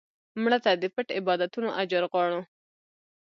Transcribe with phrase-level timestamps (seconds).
[0.41, 2.41] مړه ته د پټ عبادتونو اجر غواړو